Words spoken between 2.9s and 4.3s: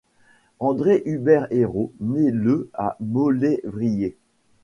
Maulévrier.